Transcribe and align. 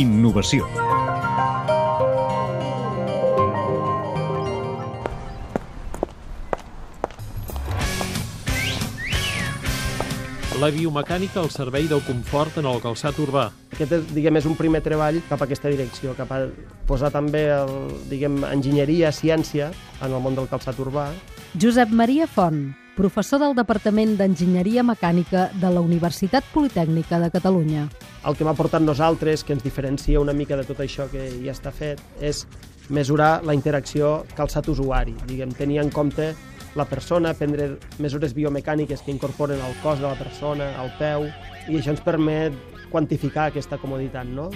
Innovació. 0.00 0.64
La 10.56 10.70
biomecànica 10.72 11.42
al 11.42 11.50
servei 11.52 11.84
del 11.90 12.00
confort 12.06 12.56
en 12.62 12.68
el 12.70 12.80
calçat 12.80 13.18
urbà. 13.20 13.50
Aquest 13.74 13.92
és, 13.98 14.06
diguem, 14.16 14.38
és 14.40 14.48
un 14.48 14.56
primer 14.56 14.80
treball 14.84 15.20
cap 15.28 15.42
a 15.42 15.48
aquesta 15.48 15.68
direcció, 15.68 16.14
cap 16.16 16.32
a 16.32 16.46
posar 16.88 17.10
també, 17.12 17.42
el, 17.52 17.74
diguem, 18.08 18.38
enginyeria, 18.48 19.12
ciència 19.12 19.68
en 20.00 20.14
el 20.14 20.20
món 20.24 20.38
del 20.38 20.48
calçat 20.48 20.80
urbà. 20.80 21.10
Josep 21.60 21.92
Maria 21.92 22.28
Font, 22.28 22.70
professor 22.96 23.42
del 23.44 23.52
Departament 23.58 24.16
d'Enginyeria 24.16 24.84
Mecànica 24.86 25.50
de 25.60 25.74
la 25.76 25.84
Universitat 25.84 26.48
Politècnica 26.54 27.20
de 27.20 27.28
Catalunya. 27.36 27.84
El 28.20 28.36
que 28.36 28.44
m'ha 28.44 28.52
portat 28.52 28.84
nosaltres, 28.84 29.42
que 29.44 29.54
ens 29.56 29.64
diferencia 29.64 30.20
una 30.20 30.34
mica 30.36 30.58
de 30.58 30.66
tot 30.68 30.82
això 30.84 31.06
que 31.08 31.22
ja 31.40 31.54
està 31.54 31.72
fet, 31.72 32.02
és 32.20 32.44
mesurar 32.92 33.40
la 33.48 33.54
interacció 33.56 34.26
calçat-usuari, 34.36 35.14
diguem, 35.30 35.54
tenir 35.56 35.80
en 35.80 35.92
compte 35.94 36.34
la 36.76 36.84
persona, 36.84 37.32
prendre 37.34 37.72
mesures 37.98 38.34
biomecàniques 38.36 39.06
que 39.06 39.14
incorporen 39.14 39.62
al 39.64 39.72
cos 39.82 40.02
de 40.02 40.08
la 40.08 40.18
persona, 40.18 40.74
al 40.82 40.92
peu, 40.98 41.30
i 41.70 41.80
això 41.80 41.94
ens 41.96 42.04
permet 42.04 42.56
quantificar 42.92 43.48
aquesta 43.48 43.80
comoditat, 43.80 44.28
no? 44.28 44.50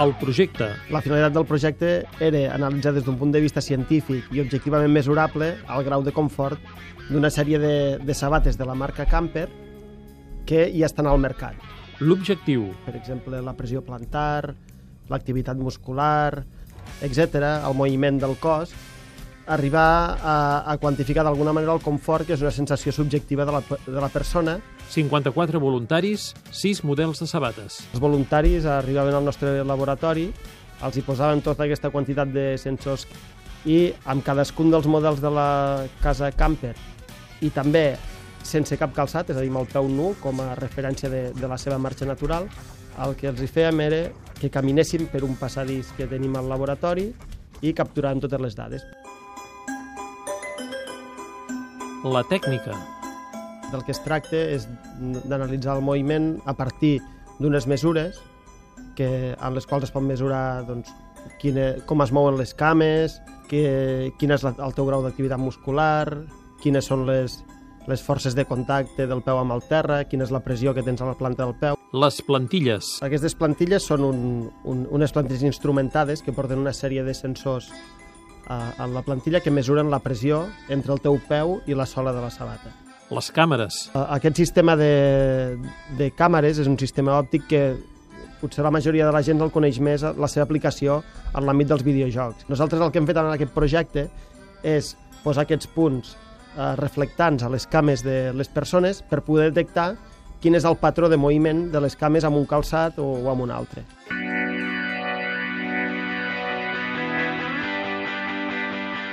El 0.00 0.14
projecte. 0.16 0.64
La 0.88 1.02
finalitat 1.04 1.34
del 1.34 1.44
projecte 1.44 1.88
era 2.24 2.54
analitzar 2.54 2.94
des 2.96 3.04
d'un 3.04 3.18
punt 3.20 3.34
de 3.34 3.40
vista 3.44 3.60
científic 3.60 4.30
i 4.32 4.40
objectivament 4.40 4.94
mesurable 4.94 5.50
el 5.60 5.84
grau 5.84 6.00
de 6.06 6.14
confort 6.16 6.56
d'una 7.10 7.28
sèrie 7.28 7.58
de, 7.60 7.74
de 8.00 8.14
sabates 8.16 8.56
de 8.56 8.64
la 8.64 8.72
marca 8.72 9.04
Camper 9.04 9.44
que 10.48 10.62
ja 10.72 10.88
estan 10.88 11.10
al 11.10 11.20
mercat. 11.20 11.58
L'objectiu. 12.00 12.70
Per 12.86 12.94
exemple, 12.96 13.42
la 13.44 13.52
pressió 13.58 13.84
plantar, 13.84 14.54
l'activitat 15.12 15.60
muscular, 15.60 16.46
etc, 17.04 17.36
el 17.68 17.76
moviment 17.76 18.22
del 18.24 18.38
cos, 18.40 18.72
arribar 19.50 20.16
a, 20.22 20.36
a 20.70 20.76
quantificar 20.78 21.24
d'alguna 21.26 21.52
manera 21.52 21.74
el 21.74 21.82
confort, 21.82 22.28
que 22.28 22.36
és 22.36 22.44
una 22.44 22.52
sensació 22.54 22.94
subjectiva 22.94 23.44
de 23.44 23.56
la, 23.56 23.62
de 23.66 23.98
la 23.98 24.08
persona. 24.08 24.60
54 24.90 25.60
voluntaris, 25.60 26.30
6 26.54 26.84
models 26.86 27.20
de 27.22 27.26
sabates. 27.26 27.80
Els 27.90 28.02
voluntaris 28.02 28.68
arribaven 28.70 29.18
al 29.18 29.26
nostre 29.26 29.64
laboratori, 29.66 30.28
els 30.86 30.96
hi 30.96 31.04
posaven 31.04 31.42
tota 31.44 31.66
aquesta 31.66 31.90
quantitat 31.90 32.30
de 32.32 32.54
sensors 32.62 33.08
i 33.68 33.90
amb 34.08 34.24
cadascun 34.24 34.70
dels 34.72 34.86
models 34.88 35.20
de 35.20 35.34
la 35.34 35.50
casa 36.00 36.30
camper 36.32 36.72
i 37.44 37.50
també 37.52 37.98
sense 38.46 38.78
cap 38.80 38.94
calçat, 38.96 39.34
és 39.34 39.36
a 39.36 39.42
dir, 39.42 39.50
amb 39.52 39.64
el 39.64 39.68
peu 39.68 39.90
nu 39.90 40.14
com 40.22 40.40
a 40.40 40.54
referència 40.56 41.10
de, 41.12 41.26
de 41.36 41.50
la 41.50 41.58
seva 41.60 41.76
marxa 41.78 42.08
natural, 42.08 42.48
el 43.04 43.18
que 43.18 43.28
els 43.30 43.42
hi 43.42 43.50
fèiem 43.50 43.84
era 43.84 44.00
que 44.40 44.50
caminéssim 44.52 45.10
per 45.12 45.24
un 45.26 45.36
passadís 45.36 45.92
que 45.98 46.08
tenim 46.08 46.38
al 46.38 46.48
laboratori 46.48 47.10
i 47.60 47.74
capturàvem 47.76 48.24
totes 48.24 48.40
les 48.40 48.56
dades. 48.56 48.86
La 52.04 52.22
tècnica. 52.24 52.72
Del 53.70 53.82
que 53.84 53.92
es 53.92 54.00
tracta 54.00 54.38
és 54.38 54.64
d'analitzar 55.28 55.74
el 55.76 55.84
moviment 55.84 56.32
a 56.48 56.54
partir 56.56 56.96
d'unes 57.38 57.66
mesures 57.68 58.16
que, 58.96 59.36
en 59.36 59.52
les 59.54 59.68
quals 59.68 59.84
es 59.84 59.92
pot 59.92 60.04
mesurar 60.06 60.64
doncs, 60.64 60.88
quina, 61.42 61.74
com 61.84 62.00
es 62.00 62.12
mouen 62.16 62.38
les 62.40 62.54
cames, 62.56 63.18
que, 63.52 64.14
quin 64.16 64.32
és 64.32 64.46
la, 64.46 64.54
el 64.64 64.72
teu 64.72 64.88
grau 64.88 65.04
d'activitat 65.04 65.40
muscular, 65.40 66.08
quines 66.64 66.88
són 66.88 67.04
les, 67.04 67.36
les 67.84 68.00
forces 68.00 68.32
de 68.36 68.46
contacte 68.48 69.04
del 69.06 69.20
peu 69.20 69.36
amb 69.36 69.52
el 69.58 69.64
terra, 69.68 70.02
quina 70.08 70.24
és 70.24 70.32
la 70.32 70.40
pressió 70.40 70.72
que 70.72 70.86
tens 70.86 71.04
a 71.04 71.12
la 71.12 71.18
planta 71.20 71.44
del 71.44 71.56
peu. 71.60 71.76
Les 71.92 72.22
plantilles. 72.24 72.96
Aquestes 73.04 73.36
plantilles 73.36 73.84
són 73.84 74.08
un, 74.08 74.20
un, 74.64 74.86
unes 74.88 75.12
plantilles 75.12 75.44
instrumentades 75.44 76.24
que 76.24 76.32
porten 76.32 76.64
una 76.64 76.72
sèrie 76.72 77.04
de 77.04 77.12
sensors 77.12 77.68
a, 78.50 78.74
a 78.82 78.86
la 78.90 79.02
plantilla 79.06 79.40
que 79.40 79.52
mesuren 79.54 79.90
la 79.90 80.02
pressió 80.02 80.42
entre 80.68 80.92
el 80.92 81.00
teu 81.00 81.20
peu 81.28 81.60
i 81.70 81.76
la 81.78 81.86
sola 81.86 82.12
de 82.12 82.22
la 82.24 82.30
sabata. 82.34 82.74
Les 83.10 83.30
càmeres. 83.34 83.88
Aquest 83.94 84.38
sistema 84.38 84.76
de, 84.78 85.56
de 85.98 86.10
càmeres 86.18 86.60
és 86.62 86.68
un 86.70 86.76
sistema 86.78 87.16
òptic 87.18 87.46
que 87.50 87.62
potser 88.40 88.64
la 88.64 88.72
majoria 88.74 89.06
de 89.06 89.14
la 89.14 89.22
gent 89.22 89.42
el 89.42 89.52
coneix 89.54 89.80
més 89.82 90.02
la 90.02 90.30
seva 90.30 90.46
aplicació 90.46 91.00
en 91.34 91.46
l'àmbit 91.46 91.70
dels 91.70 91.84
videojocs. 91.86 92.48
Nosaltres 92.50 92.82
el 92.82 92.90
que 92.90 93.02
hem 93.02 93.08
fet 93.08 93.20
en 93.20 93.30
aquest 93.30 93.54
projecte 93.54 94.08
és 94.66 94.94
posar 95.24 95.44
aquests 95.46 95.70
punts 95.74 96.14
eh, 96.14 96.74
reflectants 96.80 97.44
a 97.44 97.50
les 97.52 97.66
cames 97.70 98.02
de 98.06 98.32
les 98.34 98.50
persones 98.50 99.02
per 99.02 99.22
poder 99.26 99.50
detectar 99.50 99.92
quin 100.40 100.56
és 100.56 100.64
el 100.64 100.78
patró 100.80 101.10
de 101.12 101.20
moviment 101.20 101.68
de 101.70 101.82
les 101.84 101.98
cames 102.00 102.24
amb 102.24 102.40
un 102.40 102.48
calçat 102.48 102.98
o, 102.98 103.10
o 103.20 103.30
amb 103.30 103.44
un 103.44 103.52
altre. 103.54 103.84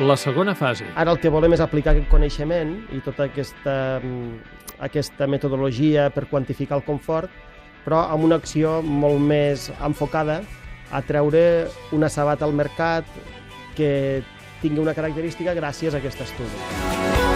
La 0.00 0.16
segona 0.16 0.54
fase. 0.56 0.86
Ara 0.96 1.12
el 1.12 1.18
que 1.20 1.28
volem 1.28 1.52
és 1.52 1.60
aplicar 1.60 1.92
aquest 1.92 2.08
coneixement 2.08 2.70
i 2.96 3.02
tota 3.04 3.26
aquesta, 3.28 3.74
aquesta 4.80 5.28
metodologia 5.28 6.06
per 6.14 6.24
quantificar 6.30 6.78
el 6.80 6.86
confort, 6.86 7.28
però 7.84 8.06
amb 8.08 8.24
una 8.24 8.38
acció 8.40 8.78
molt 8.80 9.20
més 9.20 9.68
enfocada 9.84 10.40
a 10.90 11.02
treure 11.04 11.42
una 11.92 12.08
sabata 12.08 12.48
al 12.48 12.56
mercat 12.56 13.04
que 13.76 14.22
tingui 14.62 14.80
una 14.80 14.96
característica 14.96 15.52
gràcies 15.56 15.92
a 15.92 16.00
aquest 16.00 16.24
estudi. 16.24 17.29